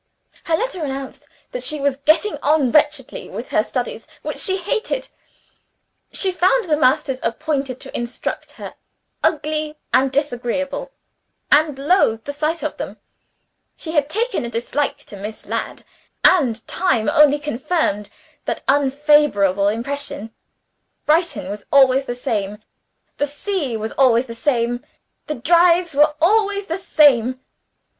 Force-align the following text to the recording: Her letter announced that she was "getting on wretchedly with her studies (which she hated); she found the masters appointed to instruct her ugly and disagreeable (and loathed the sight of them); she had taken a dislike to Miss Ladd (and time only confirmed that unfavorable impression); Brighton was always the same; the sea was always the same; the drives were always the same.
Her 0.45 0.57
letter 0.57 0.83
announced 0.83 1.25
that 1.51 1.61
she 1.61 1.79
was 1.79 1.97
"getting 1.97 2.37
on 2.37 2.71
wretchedly 2.71 3.29
with 3.29 3.49
her 3.49 3.61
studies 3.61 4.07
(which 4.23 4.39
she 4.39 4.57
hated); 4.57 5.09
she 6.11 6.31
found 6.31 6.63
the 6.63 6.75
masters 6.75 7.19
appointed 7.21 7.79
to 7.81 7.95
instruct 7.95 8.53
her 8.53 8.73
ugly 9.23 9.77
and 9.93 10.11
disagreeable 10.11 10.91
(and 11.51 11.77
loathed 11.77 12.25
the 12.25 12.33
sight 12.33 12.63
of 12.63 12.77
them); 12.77 12.97
she 13.77 13.91
had 13.91 14.09
taken 14.09 14.43
a 14.43 14.49
dislike 14.49 14.97
to 15.05 15.15
Miss 15.17 15.45
Ladd 15.45 15.83
(and 16.23 16.67
time 16.67 17.07
only 17.07 17.37
confirmed 17.37 18.09
that 18.45 18.63
unfavorable 18.67 19.67
impression); 19.67 20.33
Brighton 21.05 21.47
was 21.47 21.67
always 21.71 22.05
the 22.05 22.15
same; 22.15 22.57
the 23.17 23.27
sea 23.27 23.77
was 23.77 23.91
always 23.91 24.25
the 24.25 24.33
same; 24.33 24.83
the 25.27 25.35
drives 25.35 25.93
were 25.93 26.15
always 26.19 26.65
the 26.65 26.79
same. 26.79 27.39